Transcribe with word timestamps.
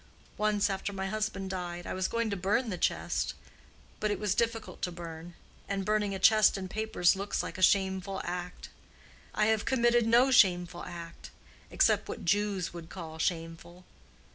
Once, 0.39 0.67
after 0.67 0.91
my 0.91 1.05
husband 1.05 1.51
died, 1.51 1.85
I 1.85 1.93
was 1.93 2.07
going 2.07 2.31
to 2.31 2.35
burn 2.35 2.71
the 2.71 2.77
chest. 2.79 3.35
But 3.99 4.09
it 4.09 4.17
was 4.17 4.33
difficult 4.33 4.81
to 4.81 4.91
burn; 4.91 5.35
and 5.69 5.85
burning 5.85 6.15
a 6.15 6.17
chest 6.17 6.57
and 6.57 6.67
papers 6.67 7.15
looks 7.15 7.43
like 7.43 7.59
a 7.59 7.61
shameful 7.61 8.19
act. 8.23 8.69
I 9.35 9.45
have 9.53 9.63
committed 9.65 10.07
no 10.07 10.31
shameful 10.31 10.83
act—except 10.85 12.09
what 12.09 12.25
Jews 12.25 12.73
would 12.73 12.89
call 12.89 13.19
shameful. 13.19 13.85